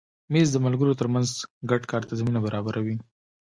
مېز 0.31 0.47
د 0.51 0.57
ملګرو 0.65 0.99
تر 0.99 1.07
منځ 1.13 1.27
ګډ 1.69 1.81
کار 1.91 2.03
ته 2.09 2.13
زمینه 2.19 2.39
برابروي. 2.45 2.95